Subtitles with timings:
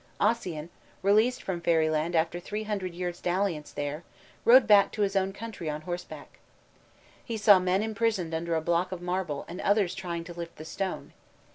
[0.19, 0.69] Ossian,
[1.03, 4.03] released from fairyland after three hundred years dalliance there,
[4.45, 6.39] rode back to his own country on horseback.
[7.23, 10.65] He saw men imprisoned under a block of marble and others trying to lift the
[10.65, 11.13] stone.